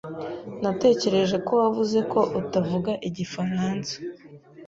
[0.61, 3.93] Natekereje ko wavuze ko utavuga igifaransa.